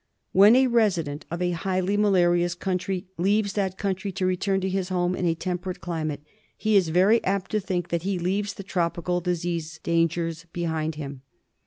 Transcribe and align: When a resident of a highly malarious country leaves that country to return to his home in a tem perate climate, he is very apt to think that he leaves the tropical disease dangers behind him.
When 0.31 0.55
a 0.55 0.65
resident 0.65 1.25
of 1.29 1.43
a 1.43 1.51
highly 1.51 1.95
malarious 1.95 2.55
country 2.55 3.05
leaves 3.19 3.53
that 3.53 3.77
country 3.77 4.11
to 4.13 4.25
return 4.25 4.59
to 4.61 4.67
his 4.67 4.89
home 4.89 5.15
in 5.15 5.27
a 5.27 5.35
tem 5.35 5.59
perate 5.59 5.79
climate, 5.79 6.21
he 6.57 6.75
is 6.75 6.89
very 6.89 7.23
apt 7.23 7.51
to 7.51 7.59
think 7.59 7.89
that 7.89 8.01
he 8.01 8.17
leaves 8.17 8.55
the 8.55 8.63
tropical 8.63 9.21
disease 9.21 9.79
dangers 9.83 10.47
behind 10.53 10.95
him. 10.95 11.21